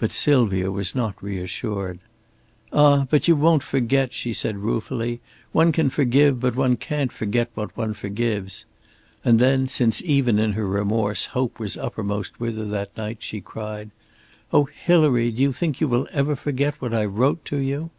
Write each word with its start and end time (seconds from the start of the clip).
But 0.00 0.10
Sylvia 0.10 0.72
was 0.72 0.92
not 0.92 1.22
reassured. 1.22 2.00
"Ah, 2.72 3.06
but 3.08 3.28
you 3.28 3.36
won't 3.36 3.62
forget," 3.62 4.12
she 4.12 4.32
said, 4.32 4.56
ruefully. 4.56 5.20
"One 5.52 5.70
can 5.70 5.88
forgive, 5.88 6.40
but 6.40 6.56
one 6.56 6.76
can't 6.76 7.12
forget 7.12 7.48
what 7.54 7.76
one 7.76 7.94
forgives," 7.94 8.64
and 9.24 9.38
then 9.38 9.68
since, 9.68 10.02
even 10.02 10.40
in 10.40 10.54
her 10.54 10.66
remorse, 10.66 11.26
hope 11.26 11.60
was 11.60 11.76
uppermost 11.76 12.40
with 12.40 12.56
her 12.56 12.64
that 12.64 12.96
night, 12.96 13.22
she 13.22 13.40
cried, 13.40 13.92
"Oh, 14.52 14.64
Hilary, 14.64 15.30
do 15.30 15.40
you 15.40 15.52
think 15.52 15.80
you 15.80 16.08
ever 16.08 16.30
will 16.30 16.34
forget 16.34 16.80
what 16.82 16.92
I 16.92 17.04
wrote 17.04 17.44
to 17.44 17.58
you?" 17.58 17.90